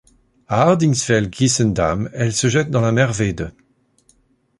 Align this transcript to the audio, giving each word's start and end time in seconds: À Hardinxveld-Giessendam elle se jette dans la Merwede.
À 0.47 0.63
Hardinxveld-Giessendam 0.65 2.09
elle 2.11 2.33
se 2.33 2.47
jette 2.49 2.71
dans 2.71 2.81
la 2.81 2.91
Merwede. 2.91 3.53